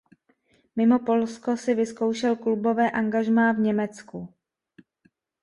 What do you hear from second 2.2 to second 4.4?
klubové angažmá v Německu.